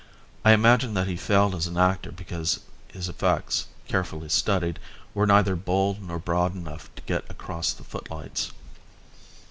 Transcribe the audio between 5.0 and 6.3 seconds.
were neither bold nor